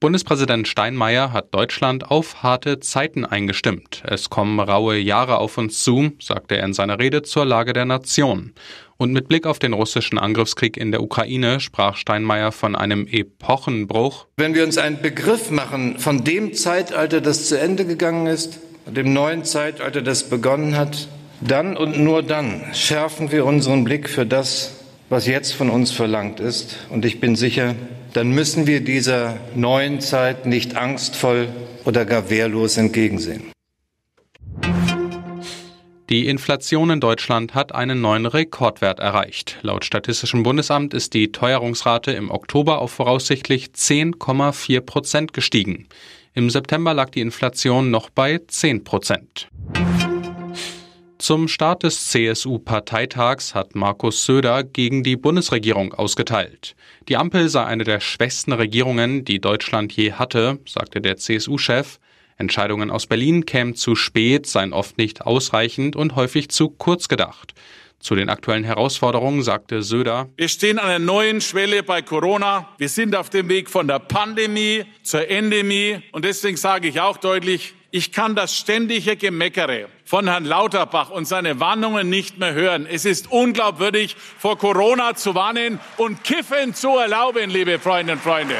[0.00, 4.02] Bundespräsident Steinmeier hat Deutschland auf harte Zeiten eingestimmt.
[4.06, 7.84] Es kommen raue Jahre auf uns zu, sagte er in seiner Rede zur Lage der
[7.84, 8.54] Nation.
[8.96, 14.26] Und mit Blick auf den russischen Angriffskrieg in der Ukraine sprach Steinmeier von einem Epochenbruch.
[14.38, 19.12] Wenn wir uns einen Begriff machen von dem Zeitalter, das zu Ende gegangen ist, dem
[19.12, 21.08] neuen Zeitalter, das begonnen hat,
[21.42, 24.76] dann und nur dann schärfen wir unseren Blick für das,
[25.10, 26.86] was jetzt von uns verlangt ist.
[26.88, 27.74] Und ich bin sicher,
[28.12, 31.48] dann müssen wir dieser neuen Zeit nicht angstvoll
[31.84, 33.42] oder gar wehrlos entgegensehen.
[36.10, 39.58] Die Inflation in Deutschland hat einen neuen Rekordwert erreicht.
[39.62, 45.86] Laut Statistischem Bundesamt ist die Teuerungsrate im Oktober auf voraussichtlich 10,4 Prozent gestiegen.
[46.34, 49.48] Im September lag die Inflation noch bei 10 Prozent.
[51.20, 56.74] Zum Start des CSU-Parteitags hat Markus Söder gegen die Bundesregierung ausgeteilt.
[57.10, 61.98] Die Ampel sei eine der schwächsten Regierungen, die Deutschland je hatte, sagte der CSU-Chef.
[62.38, 67.52] Entscheidungen aus Berlin kämen zu spät, seien oft nicht ausreichend und häufig zu kurz gedacht.
[67.98, 72.70] Zu den aktuellen Herausforderungen sagte Söder, Wir stehen an einer neuen Schwelle bei Corona.
[72.78, 76.00] Wir sind auf dem Weg von der Pandemie zur Endemie.
[76.12, 81.26] Und deswegen sage ich auch deutlich, ich kann das ständige Gemeckere von Herrn Lauterbach und
[81.26, 82.86] seine Warnungen nicht mehr hören.
[82.90, 88.54] Es ist unglaubwürdig, vor Corona zu warnen und Kiffen zu erlauben, liebe Freundinnen und Freunde.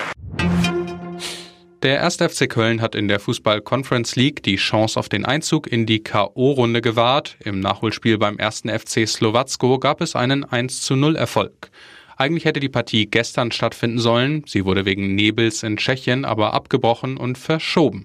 [1.83, 2.17] Der 1.
[2.17, 6.03] FC Köln hat in der Fußball Conference League die Chance auf den Einzug in die
[6.03, 7.37] K.O.-Runde gewahrt.
[7.43, 8.65] Im Nachholspiel beim 1.
[8.65, 11.71] FC Slowacko gab es einen 1 zu 0 Erfolg.
[12.19, 14.45] Eigentlich hätte die Partie gestern stattfinden sollen.
[14.47, 18.05] Sie wurde wegen Nebels in Tschechien aber abgebrochen und verschoben.